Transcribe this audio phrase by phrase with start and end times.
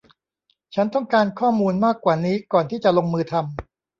[0.75, 3.43] ฉันต้องการข้อมูลมากกว่านี้ก่อนที่จะลงมือทำ